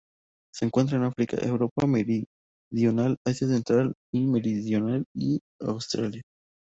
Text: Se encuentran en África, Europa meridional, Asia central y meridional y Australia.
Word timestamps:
Se 0.51 0.65
encuentran 0.65 1.03
en 1.03 1.09
África, 1.09 1.37
Europa 1.41 1.85
meridional, 1.85 3.17
Asia 3.23 3.47
central 3.47 3.93
y 4.11 4.25
meridional 4.25 5.05
y 5.13 5.41
Australia. 5.59 6.23